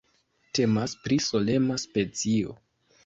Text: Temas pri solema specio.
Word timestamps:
Temas 0.59 0.95
pri 1.03 1.19
solema 1.27 1.77
specio. 1.87 2.57